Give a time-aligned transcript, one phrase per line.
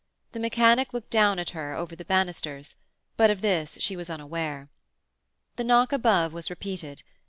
[0.31, 2.75] The mechanic looked down at her over the banisters,
[3.17, 4.67] but of this she was unaware.
[5.57, 7.03] The knock above was repeated.